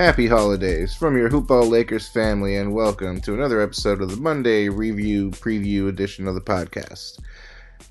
[0.00, 4.70] Happy holidays from your Hoopball Lakers family, and welcome to another episode of the Monday
[4.70, 7.18] Review Preview edition of the podcast.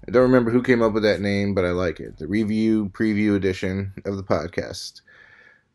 [0.08, 2.18] I don't remember who came up with that name, but I like it.
[2.18, 5.02] The Review Preview edition of the podcast.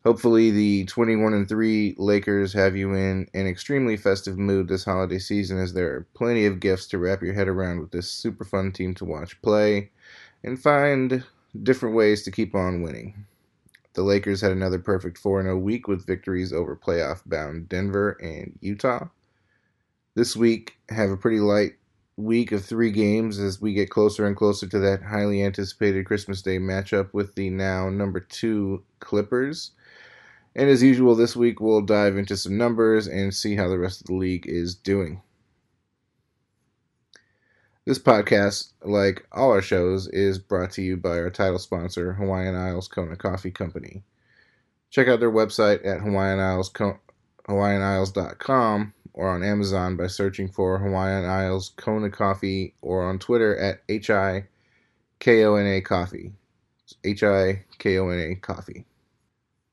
[0.03, 5.19] Hopefully, the 21 and 3 Lakers have you in an extremely festive mood this holiday
[5.19, 8.43] season, as there are plenty of gifts to wrap your head around with this super
[8.43, 9.89] fun team to watch play
[10.43, 11.23] and find
[11.63, 13.25] different ways to keep on winning.
[13.95, 18.57] The Lakers had another perfect 4 0 week with victories over playoff bound Denver and
[18.59, 19.07] Utah.
[20.15, 21.75] This week, have a pretty light
[22.17, 26.41] week of three games as we get closer and closer to that highly anticipated Christmas
[26.41, 29.71] Day matchup with the now number two Clippers.
[30.55, 34.01] And as usual, this week we'll dive into some numbers and see how the rest
[34.01, 35.21] of the league is doing.
[37.85, 42.55] This podcast, like all our shows, is brought to you by our title sponsor, Hawaiian
[42.55, 44.01] Isles Kona Coffee Company.
[44.89, 51.25] Check out their website at Hawaiian Isles, HawaiianIsles.com or on Amazon by searching for Hawaiian
[51.25, 54.47] Isles Kona Coffee or on Twitter at H I
[55.19, 56.31] K O N A Coffee.
[57.03, 58.87] H I K O N A Coffee.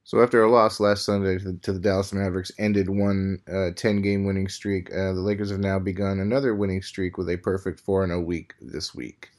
[0.05, 3.71] So after a loss last Sunday to the, to the Dallas Mavericks ended one uh,
[3.77, 7.37] 10 game winning streak, uh, the Lakers have now begun another winning streak with a
[7.37, 9.31] perfect 4 0 week this week.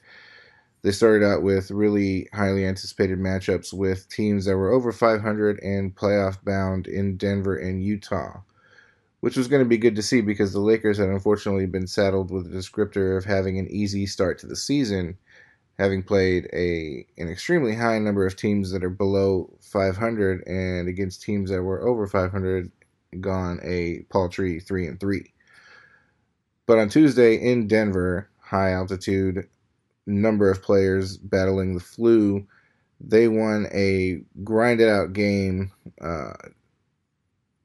[0.82, 5.96] They started out with really highly anticipated matchups with teams that were over 500 and
[5.96, 8.42] playoff bound in Denver and Utah,
[9.20, 12.32] which was going to be good to see because the Lakers had unfortunately been saddled
[12.32, 15.18] with the descriptor of having an easy start to the season
[15.78, 21.22] having played a an extremely high number of teams that are below 500 and against
[21.22, 22.72] teams that were over 500
[23.22, 25.34] gone a paltry 3 and 3
[26.66, 29.48] but on Tuesday in Denver high altitude
[30.06, 32.46] number of players battling the flu
[33.06, 36.34] they won a grinded out game uh,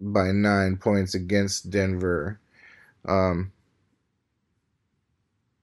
[0.00, 2.40] by 9 points against Denver.
[3.06, 3.52] Um,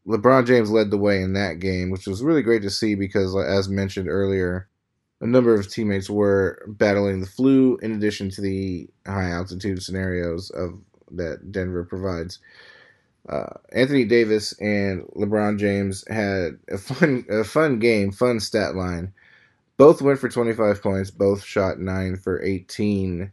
[0.08, 3.36] LeBron James led the way in that game, which was really great to see because,
[3.36, 4.68] as mentioned earlier,
[5.22, 10.50] a number of teammates were battling the flu in addition to the high altitude scenarios
[10.52, 10.80] of
[11.12, 12.40] that Denver provides.
[13.28, 19.12] Uh, Anthony Davis and LeBron James had a fun a fun game, fun stat line.
[19.78, 23.32] Both went for 25 points, both shot 9 for 18.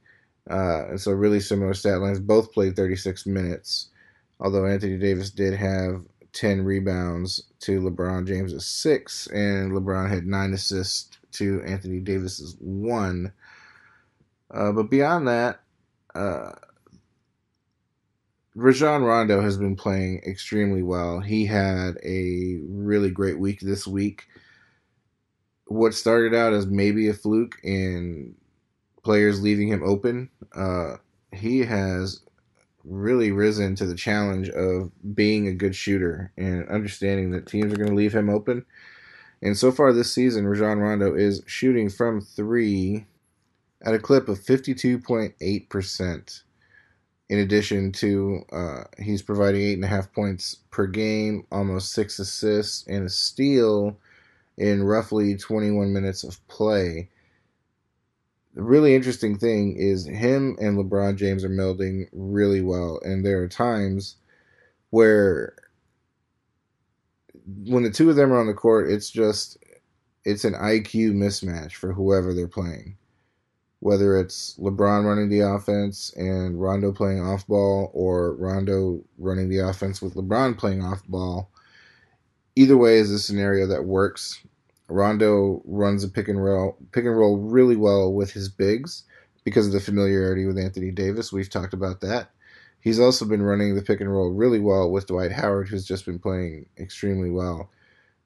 [0.51, 2.19] Uh, so really similar stat lines.
[2.19, 3.91] Both played 36 minutes.
[4.41, 10.53] Although Anthony Davis did have 10 rebounds to LeBron James's six, and LeBron had nine
[10.53, 13.33] assists to Anthony Davis's one.
[14.51, 15.61] Uh, but beyond that,
[16.15, 16.53] uh,
[18.55, 21.21] Rajon Rondo has been playing extremely well.
[21.21, 24.27] He had a really great week this week.
[25.67, 28.35] What started out as maybe a fluke in
[29.03, 30.97] players leaving him open, uh,
[31.33, 32.21] he has
[32.85, 37.77] really risen to the challenge of being a good shooter and understanding that teams are
[37.77, 38.65] going to leave him open.
[39.41, 43.07] And so far this season, Rajon Rondo is shooting from three
[43.83, 46.43] at a clip of 52.8%.
[47.29, 52.19] In addition to, uh, he's providing eight and a half points per game, almost six
[52.19, 53.97] assists, and a steal
[54.59, 57.09] in roughly 21 minutes of play
[58.55, 63.43] the really interesting thing is him and LeBron James are melding really well, and there
[63.43, 64.17] are times
[64.91, 65.55] where
[67.67, 69.57] when the two of them are on the court, it's just
[70.25, 72.97] it's an IQ mismatch for whoever they're playing.
[73.81, 79.59] Whether it's LeBron running the offense and Rondo playing off ball, or Rondo running the
[79.59, 81.51] offense with LeBron playing off ball,
[82.55, 84.41] either way is a scenario that works
[84.89, 89.05] Rondo runs a pick and roll pick and roll really well with his bigs
[89.45, 91.33] because of the familiarity with Anthony Davis.
[91.33, 92.31] We've talked about that.
[92.81, 96.05] He's also been running the pick and roll really well with Dwight Howard, who's just
[96.05, 97.71] been playing extremely well.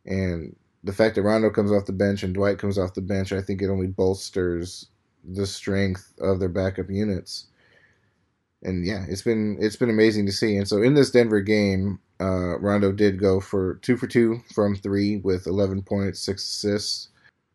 [0.07, 3.33] And the fact that Rondo comes off the bench and Dwight comes off the bench,
[3.33, 4.87] I think it only bolsters
[5.25, 7.47] the strength of their backup units.
[8.63, 10.57] And yeah, it's been it's been amazing to see.
[10.57, 14.75] And so in this Denver game, uh, Rondo did go for two for two from
[14.77, 17.09] three with 11 points, six assists.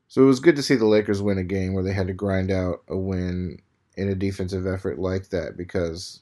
[0.08, 2.14] So it was good to see the Lakers win a game where they had to
[2.14, 3.60] grind out a win
[3.96, 6.22] in a defensive effort like that because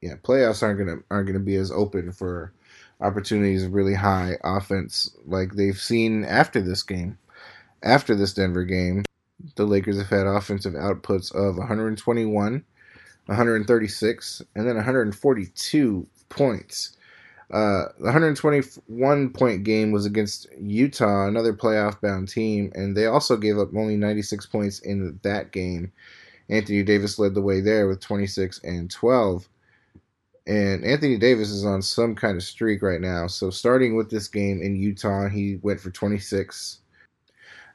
[0.00, 2.52] yeah, playoffs aren't gonna aren't gonna be as open for
[3.00, 7.18] opportunities of really high offense like they've seen after this game.
[7.82, 9.04] After this Denver game,
[9.56, 12.64] the Lakers have had offensive outputs of 121,
[13.26, 16.96] 136, and then 142 points.
[17.52, 23.36] Uh, the 121 point game was against Utah, another playoff bound team, and they also
[23.36, 25.92] gave up only 96 points in that game.
[26.48, 29.48] Anthony Davis led the way there with 26 and 12.
[30.46, 33.26] And Anthony Davis is on some kind of streak right now.
[33.26, 36.78] So, starting with this game in Utah, he went for 26.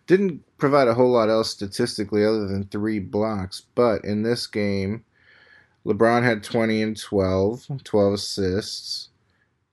[0.08, 3.62] Didn't provide a whole lot else statistically other than three blocks.
[3.76, 5.06] But in this game,
[5.86, 9.10] LeBron had 20 and 12, 12 assists.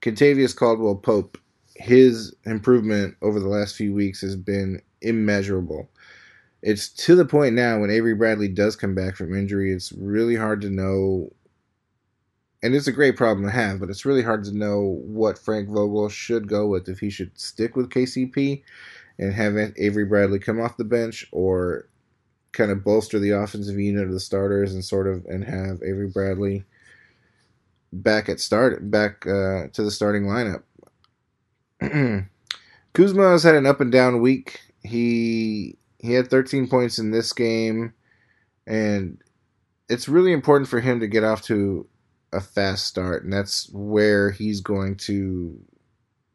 [0.03, 1.39] Kentavious Caldwell Pope,
[1.77, 5.89] his improvement over the last few weeks has been immeasurable.
[6.61, 10.37] It's to the point now when Avery Bradley does come back from injury, it's really
[10.37, 11.33] hard to know.
[12.65, 15.69] And it's a great problem to have, but it's really hard to know what Frank
[15.69, 16.89] Vogel should go with.
[16.89, 18.63] If he should stick with KCP
[19.19, 21.89] and have Avery Bradley come off the bench, or
[22.53, 26.09] kind of bolster the offensive unit of the starters and sort of and have Avery
[26.09, 26.65] Bradley
[27.93, 30.63] back at start back uh, to the starting lineup.
[32.95, 34.61] Kuzma has had an up and down week.
[34.83, 37.93] He he had 13 points in this game,
[38.67, 39.19] and
[39.89, 41.87] it's really important for him to get off to
[42.33, 45.61] a fast start, and that's where he's going to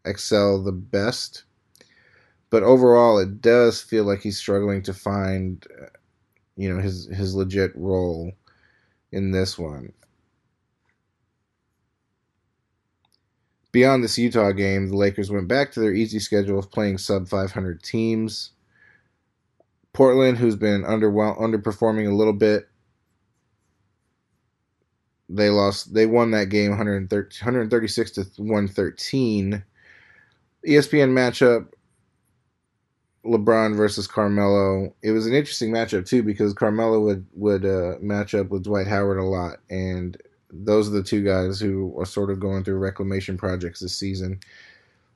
[0.06, 1.44] excel the best.
[2.50, 5.66] But overall, it does feel like he's struggling to find,
[6.56, 8.32] you know, his his legit role
[9.12, 9.92] in this one.
[13.78, 17.28] Beyond this Utah game, the Lakers went back to their easy schedule of playing sub
[17.28, 18.50] 500 teams.
[19.94, 22.68] Portland, who's been under underperforming a little bit,
[25.30, 25.94] they lost.
[25.94, 29.64] They won that game 136 to 113.
[30.68, 31.68] ESPN matchup:
[33.24, 34.96] LeBron versus Carmelo.
[35.04, 38.88] It was an interesting matchup too because Carmelo would would uh, match up with Dwight
[38.88, 40.20] Howard a lot, and
[40.52, 44.40] those are the two guys who are sort of going through reclamation projects this season.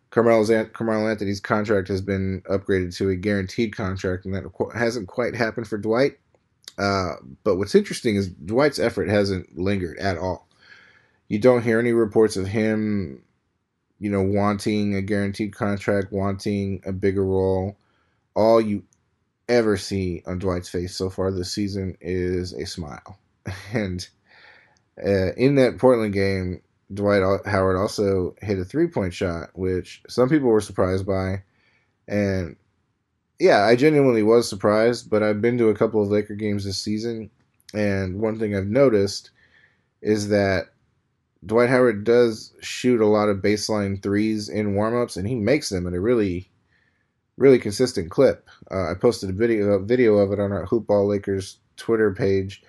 [0.09, 4.43] Carmelo Anthony's contract has been upgraded to a guaranteed contract, and that
[4.75, 6.19] hasn't quite happened for Dwight.
[6.77, 7.13] Uh,
[7.43, 10.47] but what's interesting is Dwight's effort hasn't lingered at all.
[11.29, 13.23] You don't hear any reports of him,
[13.99, 17.77] you know, wanting a guaranteed contract, wanting a bigger role.
[18.35, 18.83] All you
[19.47, 23.17] ever see on Dwight's face so far this season is a smile.
[23.73, 24.07] And
[24.97, 26.61] uh, in that Portland game,
[26.93, 31.43] Dwight Howard also hit a three point shot, which some people were surprised by.
[32.07, 32.55] And
[33.39, 36.77] yeah, I genuinely was surprised, but I've been to a couple of Laker games this
[36.77, 37.29] season.
[37.73, 39.31] And one thing I've noticed
[40.01, 40.65] is that
[41.45, 45.87] Dwight Howard does shoot a lot of baseline threes in warmups, and he makes them
[45.87, 46.49] at a really,
[47.37, 48.47] really consistent clip.
[48.69, 52.61] Uh, I posted a video, a video of it on our Hoopball Lakers Twitter page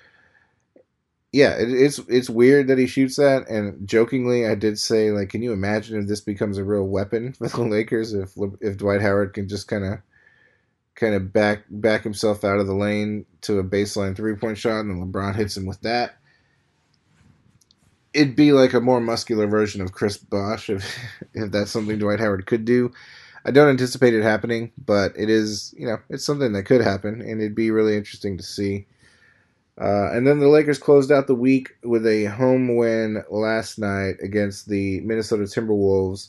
[1.33, 3.49] yeah, it, it's it's weird that he shoots that.
[3.49, 7.33] And jokingly, I did say like, can you imagine if this becomes a real weapon
[7.39, 8.13] for the Lakers?
[8.13, 9.99] If if Dwight Howard can just kind of
[10.95, 14.81] kind of back back himself out of the lane to a baseline three point shot,
[14.81, 16.17] and LeBron hits him with that.
[18.13, 20.99] It'd be like a more muscular version of Chris Bosh if
[21.35, 22.93] if that's something Dwight Howard could do.
[23.45, 27.23] I don't anticipate it happening, but it is you know it's something that could happen,
[27.23, 28.87] and it'd be really interesting to see.
[29.83, 34.15] Uh, and then the Lakers closed out the week with a home win last night
[34.23, 36.29] against the Minnesota Timberwolves.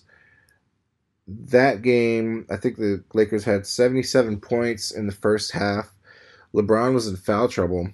[1.27, 5.93] That game, I think the Lakers had 77 points in the first half.
[6.55, 7.89] LeBron was in foul trouble,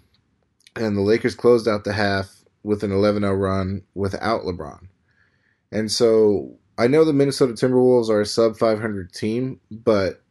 [0.77, 4.87] and the Lakers closed out the half with an 11 0 run without LeBron.
[5.73, 10.23] And so I know the Minnesota Timberwolves are a sub 500 team, but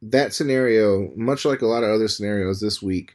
[0.00, 3.14] that scenario, much like a lot of other scenarios this week,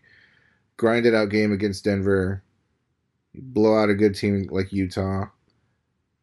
[0.77, 2.43] grinded out game against Denver,
[3.33, 5.25] blow out a good team like Utah,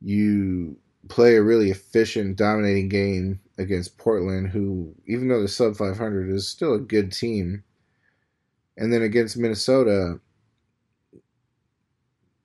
[0.01, 0.77] you
[1.09, 6.49] play a really efficient, dominating game against Portland, who, even though they're sub 500, is
[6.49, 7.65] still a good team.
[8.77, 10.21] And then against Minnesota,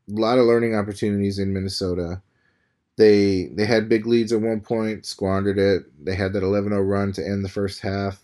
[0.10, 2.22] a lot of learning opportunities in Minnesota.
[2.98, 5.84] they they had big leads at one point, squandered it.
[6.04, 8.24] They had that 11-0 run to end the first half.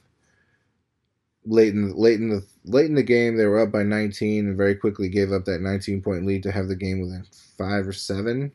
[1.46, 4.58] Late in late in the late in the game, they were up by 19 and
[4.58, 7.26] very quickly gave up that 19 point lead to have the game within
[7.58, 8.52] five or seven.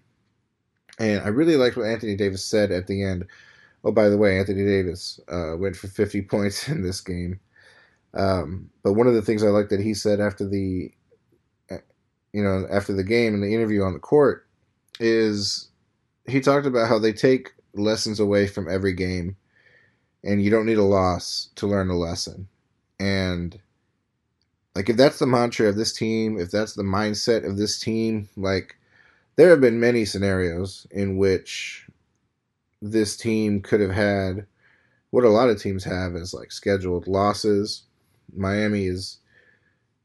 [0.98, 3.26] And I really liked what Anthony Davis said at the end.
[3.84, 7.40] Oh, by the way, Anthony Davis uh, went for 50 points in this game.
[8.14, 10.90] Um, but one of the things I liked that he said after the,
[11.70, 11.76] uh,
[12.32, 14.46] you know, after the game and the interview on the court
[14.98, 15.68] is
[16.26, 19.36] he talked about how they take lessons away from every game,
[20.24, 22.48] and you don't need a loss to learn a lesson.
[23.00, 23.58] And
[24.74, 28.28] like if that's the mantra of this team, if that's the mindset of this team,
[28.36, 28.76] like
[29.36, 31.86] there have been many scenarios in which
[32.80, 34.46] this team could have had
[35.10, 37.84] what a lot of teams have is like scheduled losses.
[38.36, 39.18] Miami is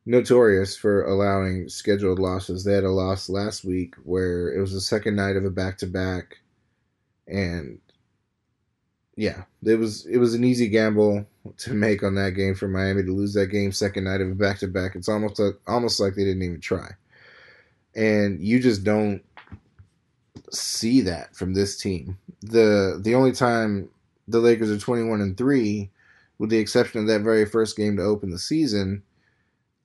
[0.06, 2.64] notorious for allowing scheduled losses.
[2.64, 5.78] They had a loss last week where it was the second night of a back
[5.80, 6.38] to back
[7.28, 7.80] and
[9.16, 11.26] yeah, it was it was an easy gamble
[11.58, 14.36] to make on that game for Miami to lose that game second night of a
[14.36, 14.96] back to back.
[14.96, 16.90] It's almost like, almost like they didn't even try,
[17.96, 19.22] and you just don't
[20.52, 22.18] see that from this team.
[22.42, 23.90] the The only time
[24.28, 25.92] the Lakers are twenty one and three,
[26.40, 29.04] with the exception of that very first game to open the season,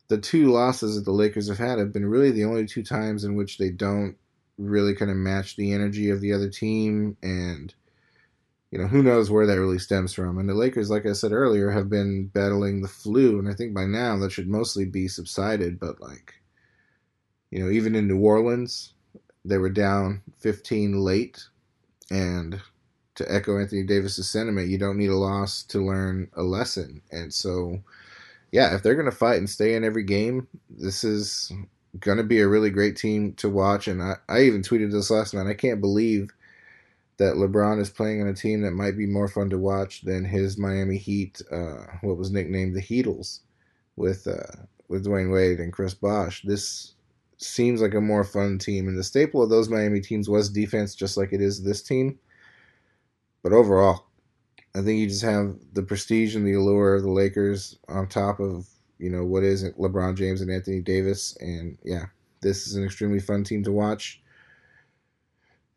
[0.09, 3.25] the two losses that the Lakers have had have been really the only two times
[3.25, 4.17] in which they don't
[4.57, 7.75] really kind of match the energy of the other team and
[8.71, 10.39] you know, who knows where that really stems from.
[10.39, 13.75] And the Lakers, like I said earlier, have been battling the flu, and I think
[13.75, 15.81] by now that should mostly be subsided.
[15.81, 16.35] But like,
[17.51, 18.93] you know, even in New Orleans,
[19.45, 21.43] they were down 15 late,
[22.11, 22.61] and
[23.15, 27.03] to echo Anthony Davis's sentiment, you don't need a loss to learn a lesson.
[27.11, 27.79] And so,
[28.53, 31.51] yeah, if they're going to fight and stay in every game, this is
[32.01, 33.89] going to be a really great team to watch.
[33.89, 35.49] And I, I even tweeted this last night.
[35.49, 36.31] I can't believe
[37.19, 40.25] that LeBron is playing on a team that might be more fun to watch than
[40.25, 43.41] his Miami Heat, uh, what was nicknamed the Heatles,
[43.97, 46.43] with uh, with Dwyane Wade and Chris Bosh.
[46.43, 46.95] This
[47.37, 50.95] seems like a more fun team, and the staple of those Miami teams was defense,
[50.95, 52.19] just like it is this team.
[53.43, 54.07] But overall,
[54.75, 58.39] I think you just have the prestige and the allure of the Lakers on top
[58.39, 62.07] of you know what is LeBron James and Anthony Davis, and yeah,
[62.43, 64.23] this is an extremely fun team to watch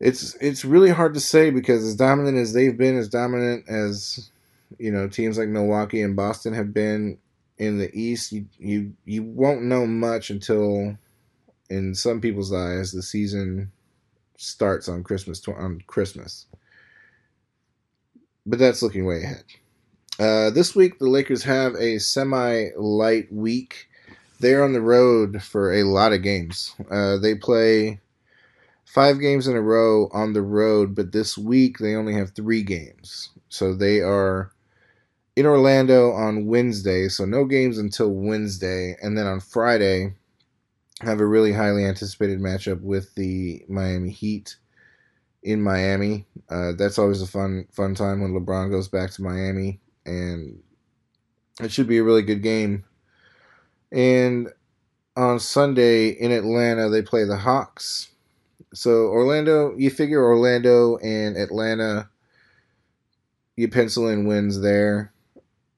[0.02, 4.32] it's it's really hard to say because as dominant as they've been, as dominant as
[4.80, 7.20] you know teams like Milwaukee and Boston have been
[7.60, 10.98] in the East, you you you won't know much until,
[11.70, 13.72] in some people's eyes, the season
[14.38, 16.48] starts on Christmas on Christmas.
[18.48, 19.44] But that's looking way ahead.
[20.20, 23.88] Uh, this week, the Lakers have a semi-light week.
[24.40, 26.74] They're on the road for a lot of games.
[26.90, 28.00] Uh, they play
[28.94, 32.62] five games in a row on the road, but this week they only have three
[32.62, 33.30] games.
[33.48, 34.52] So they are
[35.38, 40.14] in Orlando on Wednesday, so no games until Wednesday, and then on Friday
[41.00, 44.58] have a really highly anticipated matchup with the Miami Heat
[45.42, 46.28] in Miami.
[46.50, 50.62] Uh, that's always a fun fun time when LeBron goes back to Miami, and
[51.62, 52.84] it should be a really good game.
[53.94, 54.50] And
[55.16, 58.11] on Sunday in Atlanta, they play the Hawks
[58.74, 62.10] so Orlando, you figure Orlando and Atlanta,
[63.56, 65.14] you pencil in wins there.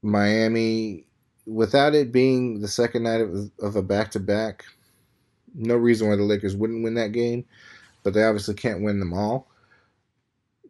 [0.02, 1.06] Miami,
[1.46, 4.64] without it being the second night of, of a back to back,
[5.56, 7.46] no reason why the Lakers wouldn't win that game,
[8.04, 9.48] but they obviously can't win them all.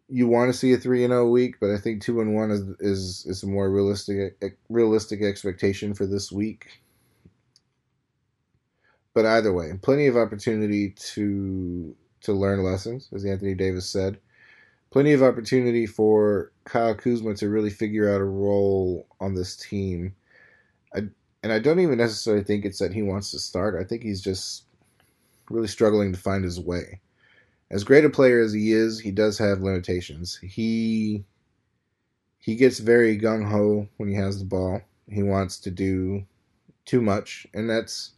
[0.08, 2.36] You want to see a three and zero oh week, but I think two and
[2.36, 4.38] one is is is a more realistic
[4.70, 6.82] realistic expectation for this week.
[9.14, 14.18] But either way, plenty of opportunity to to learn lessons, as Anthony Davis said.
[14.92, 20.16] Plenty of opportunity for Kyle Kuzma to really figure out a role on this team.
[20.96, 21.04] I,
[21.42, 23.76] and I don't even necessarily think it's that he wants to start.
[23.80, 24.66] I think he's just
[25.50, 27.02] really struggling to find his way.
[27.72, 30.38] As great a player as he is, he does have limitations.
[30.38, 31.26] He
[32.38, 34.82] he gets very gung ho when he has the ball.
[35.10, 36.26] He wants to do
[36.86, 38.12] too much, and that's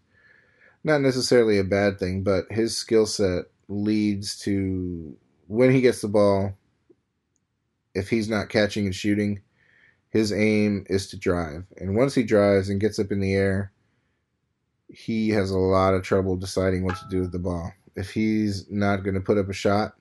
[0.84, 5.18] not necessarily a bad thing, but his skill set leads to
[5.48, 6.54] when he gets the ball,
[7.94, 9.42] if he's not catching and shooting,
[10.10, 11.66] his aim is to drive.
[11.78, 13.72] And once he drives and gets up in the air,
[14.90, 17.72] he has a lot of trouble deciding what to do with the ball.
[17.96, 19.94] If he's not going to put up a shot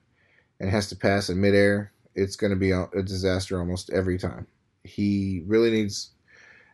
[0.59, 4.47] and has to pass in midair, it's going to be a disaster almost every time.
[4.83, 6.11] He really needs,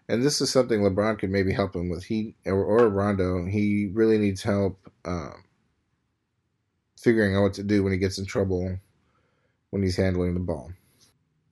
[0.07, 2.03] and this is something LeBron could maybe help him with.
[2.03, 5.43] He or, or Rondo, he really needs help um,
[7.01, 8.77] figuring out what to do when he gets in trouble
[9.71, 10.71] when he's handling the ball.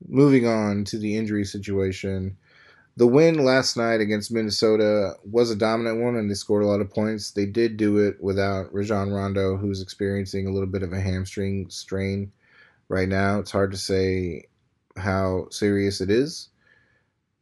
[0.08, 2.38] Moving on to the injury situation.
[2.98, 6.82] The win last night against Minnesota was a dominant one and they scored a lot
[6.82, 7.32] of points.
[7.32, 11.70] They did do it without Rajon Rondo, who's experiencing a little bit of a hamstring
[11.70, 12.32] strain
[12.89, 13.39] right now.
[13.39, 14.46] It's hard to say
[14.98, 16.50] how serious it is.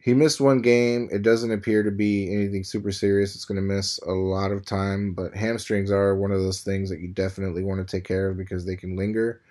[0.07, 1.09] He missed one game.
[1.11, 3.35] It doesn't appear to be anything super serious.
[3.35, 6.89] It's going to miss a lot of time, but hamstrings are one of those things
[6.89, 9.41] that you definitely want to take care of because they can linger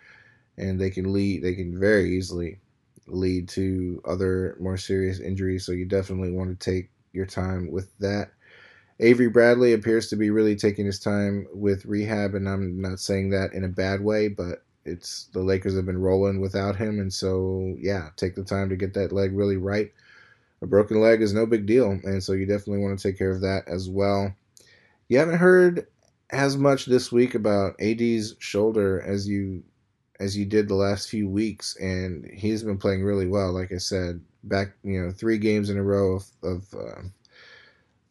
[0.57, 2.59] and they can lead, they can very easily
[3.07, 5.67] lead to other more serious injuries.
[5.67, 8.31] So you definitely want to take your time with that.
[8.99, 13.29] Avery Bradley appears to be really taking his time with rehab, and I'm not saying
[13.29, 17.13] that in a bad way, but it's the Lakers have been rolling without him, and
[17.13, 19.93] so yeah, take the time to get that leg really right.
[20.63, 23.31] A broken leg is no big deal, and so you definitely want to take care
[23.31, 24.35] of that as well.
[25.09, 25.87] You haven't heard
[26.31, 29.63] as much this week about AD's shoulder as you
[30.19, 33.53] as you did the last few weeks, and he's been playing really well.
[33.53, 37.03] Like I said, back you know three games in a row of, of uh,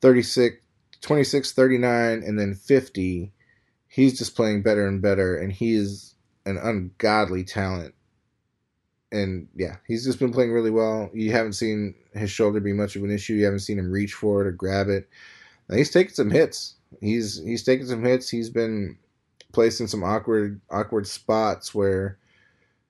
[0.02, 0.58] 36,
[1.02, 3.32] 26, 39, and then 50.
[3.88, 6.14] He's just playing better and better, and he is
[6.46, 7.95] an ungodly talent.
[9.12, 11.10] And yeah, he's just been playing really well.
[11.14, 13.34] You haven't seen his shoulder be much of an issue.
[13.34, 15.08] You haven't seen him reach for it or grab it.
[15.70, 16.76] Now, he's taking some hits.
[17.02, 18.30] He's he's taking some hits.
[18.30, 18.98] He's been
[19.56, 22.18] placed in some awkward awkward spots where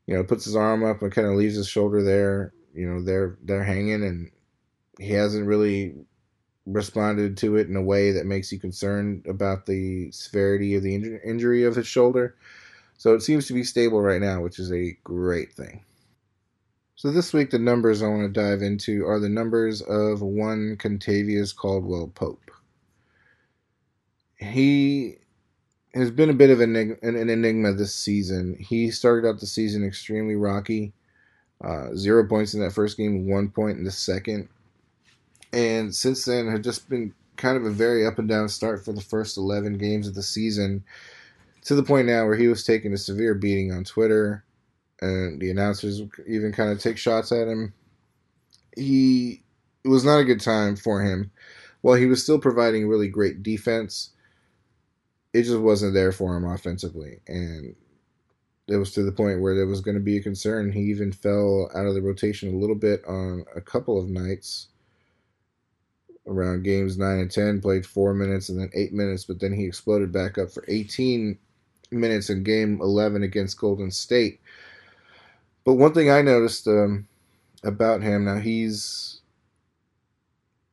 [0.08, 3.02] you know puts his arm up and kind of leaves his shoulder there you know
[3.04, 4.32] they're they're hanging and
[5.00, 5.96] he hasn't really
[6.66, 10.98] responded to it in a way that makes you concerned about the severity of the
[10.98, 12.36] inj- injury of his shoulder
[12.98, 15.84] so it seems to be stable right now which is a great thing
[16.96, 20.76] so this week the numbers i want to dive into are the numbers of one
[20.78, 22.52] Kentavious Caldwell Pope
[24.38, 25.18] he
[25.96, 28.58] has been a bit of an, an enigma this season.
[28.60, 30.94] He started out the season extremely rocky.
[31.64, 34.50] Uh, zero points in that first game, one point in the second.
[35.54, 38.92] And since then, had just been kind of a very up and down start for
[38.92, 40.84] the first 11 games of the season
[41.64, 44.44] to the point now where he was taking a severe beating on Twitter.
[45.02, 47.74] And the announcers even kind of take shots at him.
[48.76, 49.44] He
[49.84, 51.32] it was not a good time for him.
[51.82, 54.10] While he was still providing really great defense,
[55.34, 57.76] it just wasn't there for him offensively, and
[58.68, 60.72] it was to the point where there was going to be a concern.
[60.72, 64.70] He even fell out of the rotation a little bit on a couple of nights
[66.28, 69.66] around games 9 and 10, played 4 minutes and then 8 minutes, but then he
[69.66, 71.38] exploded back up for 18
[71.92, 74.40] minutes in game 11 against Golden State.
[75.66, 77.08] But one thing I noticed um,
[77.64, 79.22] about him now, he's,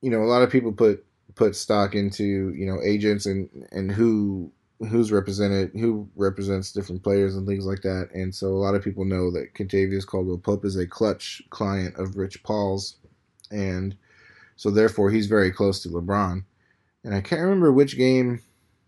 [0.03, 3.91] you know, a lot of people put put stock into you know agents and and
[3.91, 4.53] who
[4.89, 8.11] who's represented who represents different players and things like that.
[8.15, 11.97] And so a lot of people know that Kentavious Caldwell Pope is a clutch client
[11.97, 12.97] of Rich Paul's.
[13.51, 13.97] And
[14.57, 16.45] so therefore he's very close to LeBron.
[17.05, 18.43] And I can't remember which game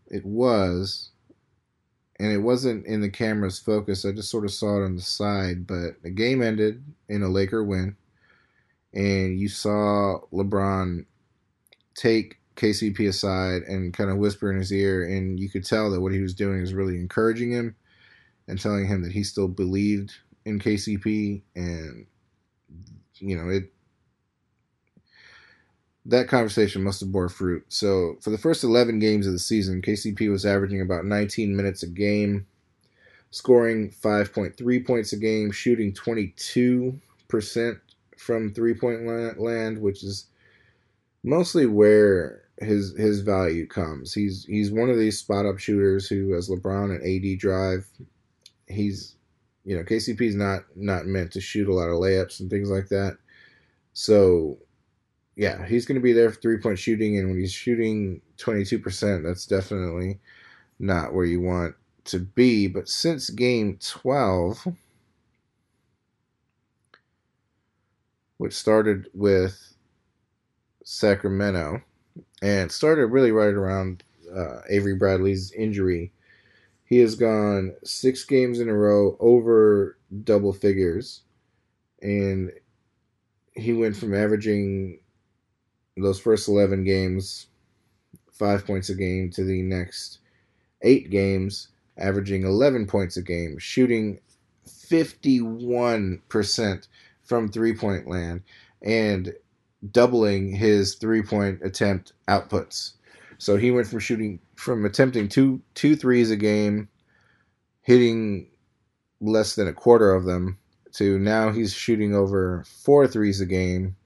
[0.08, 1.10] it was
[2.18, 5.02] and it wasn't in the camera's focus I just sort of saw it on the
[5.02, 7.96] side but the game ended in a Laker win
[8.92, 11.04] and you saw LeBron
[11.94, 16.00] take KCP aside and kind of whisper in his ear, and you could tell that
[16.00, 17.74] what he was doing was really encouraging him
[18.46, 20.12] and telling him that he still believed
[20.44, 22.06] in KCP, and
[23.18, 23.72] you know it.
[26.06, 27.64] That conversation must have bore fruit.
[27.68, 31.82] So for the first 11 games of the season, KCP was averaging about 19 minutes
[31.82, 32.46] a game,
[33.30, 37.00] scoring 5.3 points a game, shooting 22%
[38.18, 39.06] from three point
[39.40, 40.26] land, which is
[41.22, 44.12] mostly where his his value comes.
[44.12, 47.88] He's he's one of these spot up shooters who, as LeBron and AD drive,
[48.68, 49.16] he's
[49.64, 52.88] you know KCP's not not meant to shoot a lot of layups and things like
[52.88, 53.16] that.
[53.92, 54.58] So
[55.36, 58.64] yeah, he's going to be there for three point shooting, and when he's shooting twenty
[58.64, 60.18] two percent, that's definitely
[60.78, 61.74] not where you want
[62.06, 62.66] to be.
[62.66, 64.66] But since game twelve.
[68.36, 69.76] Which started with
[70.84, 71.80] Sacramento,
[72.42, 74.02] and started really right around
[74.34, 76.12] uh, Avery Bradley's injury.
[76.84, 81.22] He has gone six games in a row over double figures,
[82.02, 82.50] and
[83.52, 84.98] he went from averaging
[85.96, 87.46] those first 11 games
[88.32, 90.18] five points a game to the next
[90.82, 94.18] eight games averaging 11 points a game shooting
[94.66, 96.88] 51%
[97.22, 98.42] from three point land
[98.82, 99.32] and
[99.92, 102.94] doubling his three point attempt outputs.
[103.38, 106.88] So he went from shooting from attempting two two threes a game,
[107.82, 108.48] hitting
[109.20, 110.58] less than a quarter of them
[110.92, 113.96] to now he's shooting over four threes a game,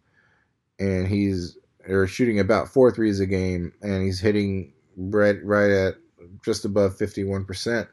[0.78, 1.56] and he's
[1.88, 5.94] or shooting about four threes a game, and he's hitting right right at
[6.44, 7.88] just above fifty one percent.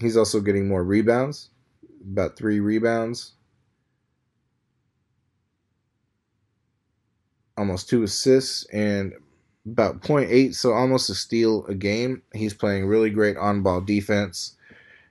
[0.00, 1.50] He's also getting more rebounds,
[2.02, 3.32] about three rebounds,
[7.56, 9.12] almost two assists, and
[9.66, 12.22] about 0.8, so almost a steal a game.
[12.34, 14.56] He's playing really great on ball defense.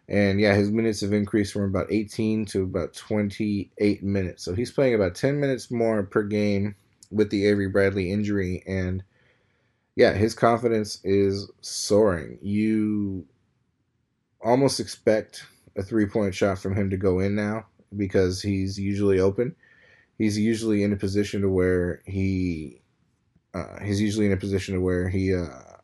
[0.08, 4.44] And yeah, his minutes have increased from about 18 to about 28 minutes.
[4.44, 6.76] So he's playing about 10 minutes more per game
[7.14, 8.64] with the Avery Bradley injury.
[8.68, 9.04] And
[9.96, 12.40] yeah, his confidence is soaring.
[12.42, 13.26] You
[14.42, 15.46] almost expect
[15.78, 19.56] a three point shot from him to go in now because he's usually open.
[20.18, 22.82] He's usually in a position to where he
[23.54, 25.78] uh, he's usually in a position to where he uh,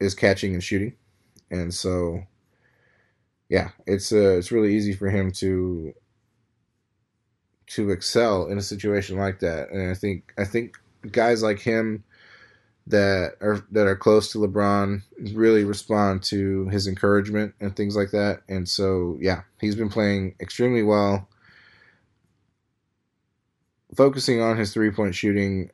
[0.00, 0.94] is catching and shooting,
[1.50, 2.22] and so
[3.48, 5.92] yeah, it's uh, it's really easy for him to
[7.70, 9.70] to excel in a situation like that.
[9.70, 10.76] And I think I think
[11.10, 12.04] guys like him
[12.88, 15.02] that are that are close to LeBron
[15.34, 18.42] really respond to his encouragement and things like that.
[18.48, 21.28] And so yeah, he's been playing extremely well.
[23.96, 25.70] Focusing on his three point shooting,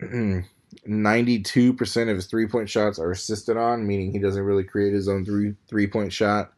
[0.02, 5.08] 92% of his three point shots are assisted on, meaning he doesn't really create his
[5.08, 6.52] own three three point shot.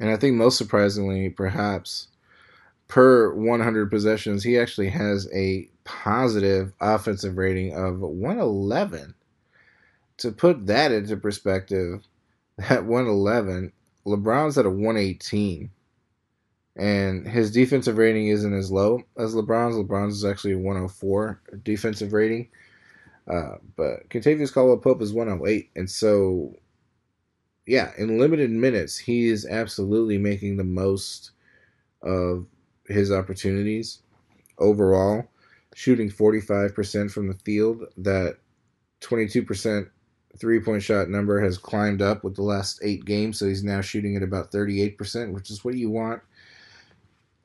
[0.00, 2.07] And I think most surprisingly, perhaps,
[2.88, 9.14] per 100 possessions, he actually has a positive offensive rating of 111.
[10.18, 12.02] To put that into perspective,
[12.56, 13.72] that 111,
[14.06, 15.70] LeBron's at a 118.
[16.76, 19.76] And his defensive rating isn't as low as LeBron's.
[19.76, 22.48] LeBron's is actually a 104 defensive rating.
[23.28, 25.70] Uh, but Kentavious Caldwell Pope is 108.
[25.76, 26.54] And so,
[27.66, 31.32] yeah, in limited minutes, he is absolutely making the most
[32.02, 32.46] of
[32.88, 34.00] his opportunities
[34.58, 35.24] overall,
[35.74, 37.84] shooting 45% from the field.
[37.96, 38.38] That
[39.00, 39.88] 22%
[40.38, 43.80] three point shot number has climbed up with the last eight games, so he's now
[43.80, 46.22] shooting at about 38%, which is what you want.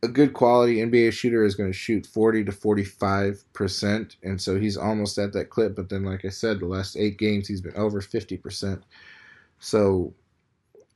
[0.03, 4.75] A good quality NBA shooter is going to shoot 40 to 45%, and so he's
[4.75, 5.75] almost at that clip.
[5.75, 8.81] But then, like I said, the last eight games he's been over 50%.
[9.59, 10.13] So,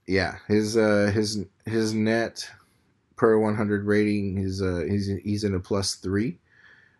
[0.08, 2.50] yeah, his uh, his his net
[3.18, 4.38] per 100 rating.
[4.38, 6.38] He's uh he's he's in a plus three,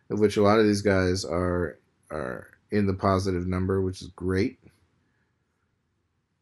[0.10, 1.78] of which a lot of these guys are
[2.12, 4.60] are in the positive number, which is great.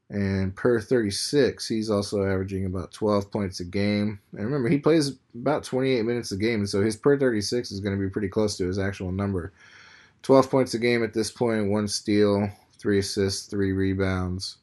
[0.10, 4.20] And per 36, he's also averaging about 12 points a game.
[4.34, 7.98] And remember, he plays about 28 minutes a game, so his per 36 is going
[7.98, 9.52] to be pretty close to his actual number.
[10.22, 14.58] 12 points a game at this point, one steal, three assists, three rebounds.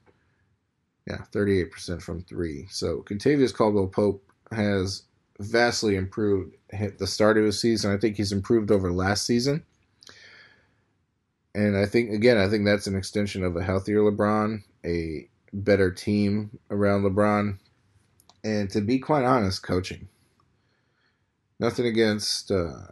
[1.09, 2.67] Yeah, 38% from three.
[2.71, 5.03] So Kentavious Caldwell Pope has
[5.39, 7.93] vastly improved at the start of the season.
[7.93, 9.65] I think he's improved over last season.
[11.55, 15.91] And I think again, I think that's an extension of a healthier LeBron, a better
[15.91, 17.59] team around LeBron,
[18.43, 20.09] and to be quite honest, coaching.
[21.61, 22.89] Nothing against uh,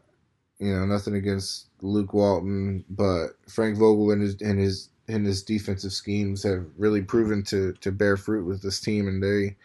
[0.58, 5.42] you know, nothing against Luke Walton, but Frank Vogel and his and his and his
[5.42, 9.56] defensive schemes have really proven to to bear fruit with this team and they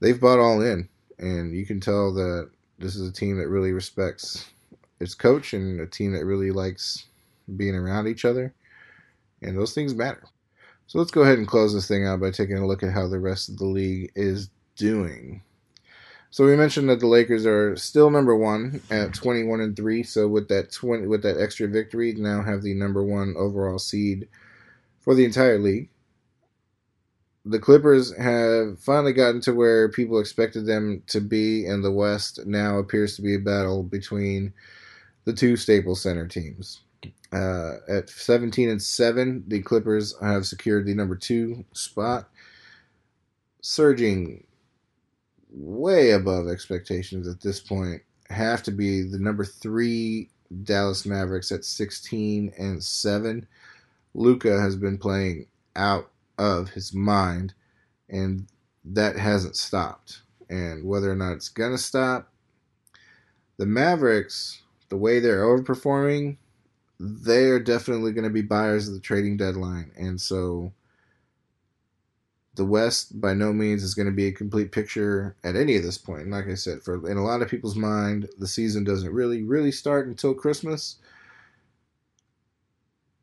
[0.00, 0.88] they've bought all in
[1.20, 4.50] and you can tell that this is a team that really respects
[4.98, 7.06] its coach and a team that really likes
[7.56, 8.52] being around each other,
[9.42, 10.24] and those things matter.
[10.86, 13.06] So let's go ahead and close this thing out by taking a look at how
[13.06, 15.42] the rest of the league is doing.
[16.30, 20.02] So we mentioned that the Lakers are still number one at 21 and three.
[20.02, 24.28] So with that 20, with that extra victory, now have the number one overall seed
[25.00, 25.90] for the entire league
[27.44, 32.46] the Clippers have finally gotten to where people expected them to be, and the West
[32.46, 34.52] now appears to be a battle between
[35.24, 36.82] the two Staples Center teams.
[37.32, 42.28] Uh, at 17 and 7, the Clippers have secured the number two spot,
[43.62, 44.44] surging
[45.52, 48.02] way above expectations at this point.
[48.28, 50.28] Have to be the number three
[50.64, 53.46] Dallas Mavericks at 16 and 7.
[54.14, 57.54] Luka has been playing out of his mind,
[58.08, 58.46] and
[58.84, 60.22] that hasn't stopped.
[60.48, 62.32] And whether or not it's gonna stop,
[63.58, 66.38] the Mavericks, the way they're overperforming,
[66.98, 70.72] they are definitely going to be buyers of the trading deadline, and so
[72.56, 75.82] the West by no means is going to be a complete picture at any of
[75.82, 76.22] this point.
[76.22, 79.42] And like I said, for in a lot of people's mind, the season doesn't really
[79.42, 80.96] really start until Christmas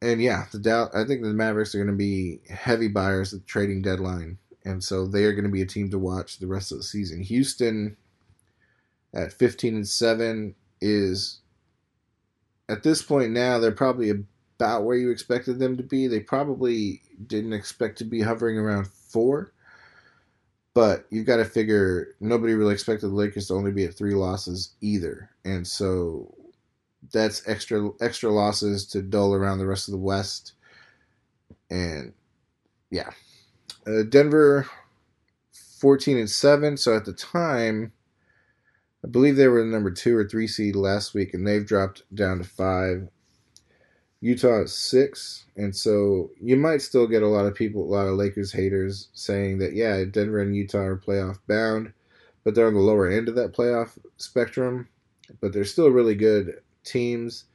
[0.02, 0.92] and yeah, the doubt.
[0.96, 4.84] I think the Mavericks are going to be heavy buyers at the trading deadline, and
[4.84, 7.22] so they are going to be a team to watch the rest of the season.
[7.22, 7.98] Houston
[9.14, 11.40] at 15 and 7 is
[12.70, 14.12] at this point now they're probably
[14.60, 16.08] about where you expected them to be.
[16.08, 19.52] They probably didn't expect to be hovering around 4.
[20.74, 24.14] But you've got to figure nobody really expected the Lakers to only be at 3
[24.14, 25.32] losses either.
[25.44, 26.36] And so
[27.12, 30.54] that's extra extra losses to dull around the rest of the West.
[31.70, 32.14] And
[32.90, 33.10] yeah,
[33.86, 34.68] uh, Denver,
[35.80, 36.78] fourteen and seven.
[36.78, 37.92] So at the time,
[39.04, 42.04] I believe they were the number two or three seed last week, and they've dropped
[42.14, 43.10] down to five.
[44.20, 48.08] Utah is six, and so you might still get a lot of people, a lot
[48.08, 51.94] of Lakers haters saying that yeah, Denver and Utah are playoff bound,
[52.44, 54.88] but they're on the lower end of that playoff spectrum.
[55.42, 57.46] But they're still really good teams,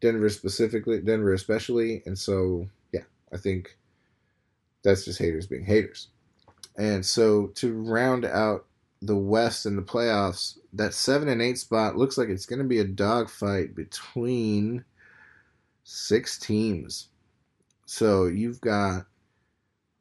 [0.00, 3.76] Denver specifically, Denver especially, and so yeah, I think
[4.82, 6.08] that's just haters being haters.
[6.76, 8.66] And so to round out
[9.00, 12.64] the West and the playoffs, that seven and eight spot looks like it's going to
[12.64, 14.84] be a dogfight between
[15.84, 17.08] six teams.
[17.86, 19.06] So you've got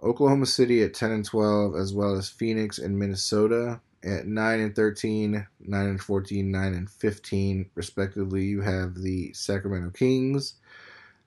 [0.02, 4.76] Oklahoma City at 10 and 12, as well as Phoenix and Minnesota at 9 and
[4.76, 8.44] 13, 9 and 14, 9 and 15, respectively.
[8.44, 10.56] You have the Sacramento Kings,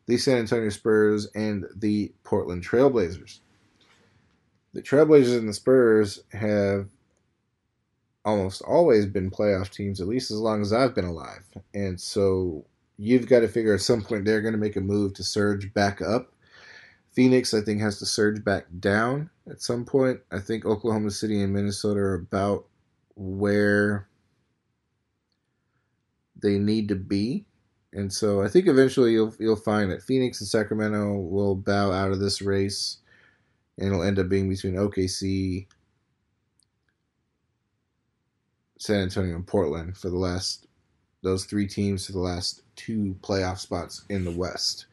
[0.07, 3.41] the San Antonio Spurs, and the Portland Trailblazers.
[4.73, 6.89] The Trailblazers and the Spurs have
[8.25, 11.45] almost always been playoff teams, at least as long as I've been alive.
[11.73, 12.67] And so
[12.99, 15.73] you've got to figure at some point they're going to make a move to surge
[15.73, 16.33] back up.
[17.17, 20.21] Phoenix, I think, has to surge back down at some point.
[20.31, 22.67] I think Oklahoma City and Minnesota are about
[23.15, 24.07] where
[26.37, 27.47] they need to be.
[27.95, 32.13] And so I think eventually you'll you'll find that Phoenix and Sacramento will bow out
[32.13, 32.99] of this race
[33.79, 35.67] and it'll end up being between OKC,
[38.79, 40.67] San Antonio, and Portland for the last
[41.23, 44.85] those three teams for the last two playoff spots in the West.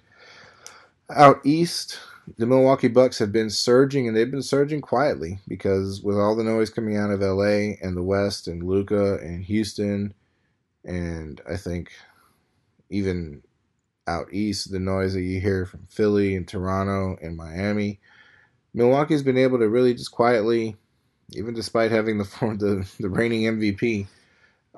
[1.09, 1.99] Out east,
[2.37, 6.43] the Milwaukee Bucks have been surging, and they've been surging quietly because with all the
[6.43, 10.13] noise coming out of LA and the West and Luka and Houston,
[10.85, 11.91] and I think
[12.89, 13.43] even
[14.07, 17.99] out east, the noise that you hear from Philly and Toronto and Miami,
[18.73, 20.75] Milwaukee's been able to really just quietly,
[21.33, 22.23] even despite having the
[22.57, 24.07] the, the reigning MVP,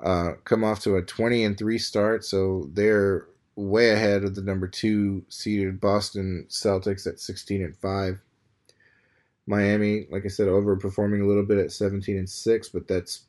[0.02, 2.24] uh, come off to a 20 and three start.
[2.24, 8.20] So they're way ahead of the number two seeded Boston Celtics at 16 and 5.
[9.46, 13.24] Miami, like I said, overperforming a little bit at 17 and 6, but that's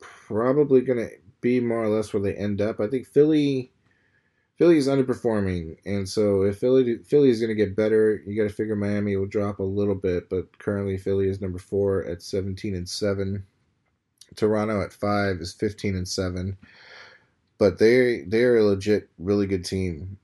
[0.00, 2.80] probably going to be more or less where they end up.
[2.80, 3.72] I think Philly
[4.58, 8.48] Philly is underperforming, and so if Philly Philly is going to get better, you got
[8.48, 10.28] to figure Miami will drop a little bit.
[10.28, 13.42] But currently, Philly is number four at 17 and 7.
[14.36, 16.58] Toronto at five is 15 and 7
[17.60, 20.16] but they they're a legit really good team,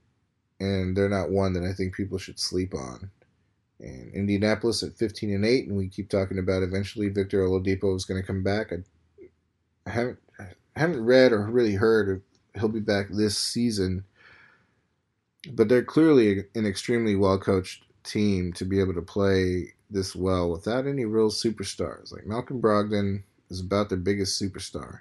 [0.58, 3.10] and they're not one that I think people should sleep on.
[3.78, 8.06] And Indianapolis at 15 and 8, and we keep talking about eventually Victor Oladipo is
[8.06, 8.72] going to come back.
[8.72, 8.76] I,
[9.86, 12.22] I haven't I haven't read or really heard
[12.54, 14.04] if he'll be back this season,
[15.52, 20.50] but they're clearly an extremely well coached team to be able to play this well
[20.50, 22.14] without any real superstars.
[22.14, 25.00] Like Malcolm Brogdon is about their biggest superstar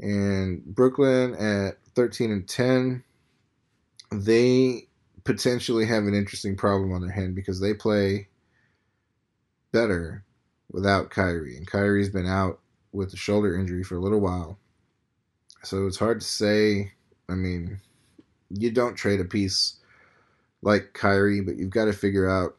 [0.00, 3.02] and Brooklyn at 13 and 10,
[4.12, 4.88] they
[5.24, 8.28] potentially have an interesting problem on their hand because they play
[9.72, 10.24] better
[10.70, 11.56] without Kyrie.
[11.56, 12.60] And Kyrie's been out
[12.92, 14.58] with a shoulder injury for a little while.
[15.62, 16.92] So it's hard to say.
[17.28, 17.80] I mean,
[18.50, 19.76] you don't trade a piece
[20.62, 22.56] like Kyrie, but you've got to figure out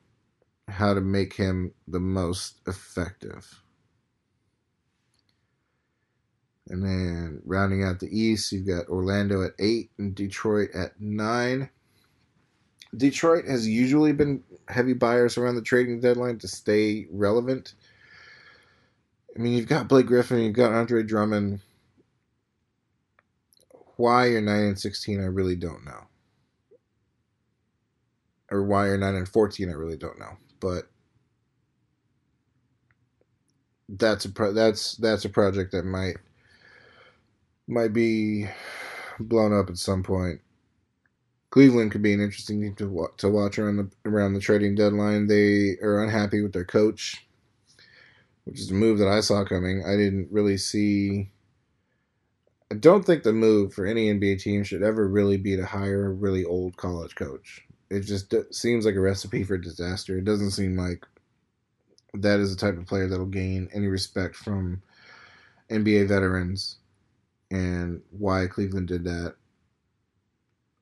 [0.67, 3.60] how to make him the most effective.
[6.71, 11.69] And then rounding out the East, you've got Orlando at eight and Detroit at nine.
[12.95, 17.73] Detroit has usually been heavy buyers around the trading deadline to stay relevant.
[19.35, 21.59] I mean, you've got Blake Griffin, you've got Andre Drummond.
[23.97, 26.07] Why you're nine and sixteen, I really don't know.
[28.49, 30.37] Or why you're nine and fourteen, I really don't know.
[30.61, 30.85] But
[33.89, 36.15] that's a pro- that's that's a project that might
[37.71, 38.47] might be
[39.19, 40.41] blown up at some point.
[41.49, 45.27] Cleveland could be an interesting team to to watch around the around the trading deadline.
[45.27, 47.25] They are unhappy with their coach,
[48.45, 49.83] which is a move that I saw coming.
[49.85, 51.31] I didn't really see.
[52.71, 56.05] I don't think the move for any NBA team should ever really be to hire
[56.05, 57.65] a really old college coach.
[57.89, 60.17] It just seems like a recipe for disaster.
[60.17, 61.05] It doesn't seem like
[62.13, 64.81] that is the type of player that'll gain any respect from
[65.69, 66.77] NBA veterans.
[67.51, 69.35] And why Cleveland did that,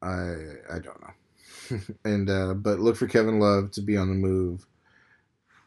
[0.01, 0.35] I
[0.71, 1.79] I don't know.
[2.05, 4.65] and uh, but look for Kevin Love to be on the move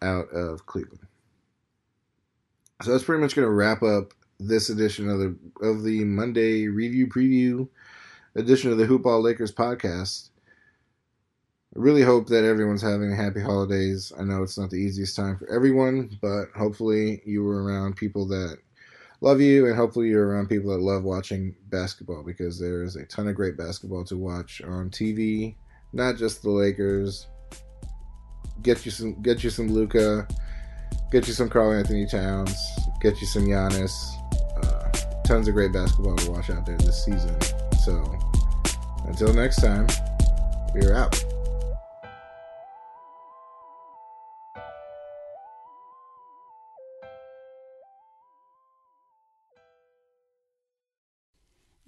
[0.01, 1.07] out of Cleveland.
[2.83, 6.67] So that's pretty much going to wrap up this edition of the of the Monday
[6.69, 7.69] review preview
[8.35, 10.31] edition of the Hoopball Lakers podcast.
[11.75, 14.12] I really hope that everyone's having happy holidays.
[14.19, 18.27] I know it's not the easiest time for everyone, but hopefully you were around people
[18.29, 18.59] that
[19.23, 23.29] love you, and hopefully you're around people that love watching basketball because there's a ton
[23.29, 25.55] of great basketball to watch on TV.
[25.93, 27.29] Not just the Lakers.
[28.63, 30.27] Get you some, get you some Luka,
[31.11, 32.55] get you some Karl-Anthony Towns,
[33.01, 33.93] get you some Giannis.
[34.63, 34.91] Uh,
[35.25, 37.37] tons of great basketball to watch out there this season.
[37.85, 38.19] So
[39.07, 39.87] until next time,
[40.75, 41.32] we're out.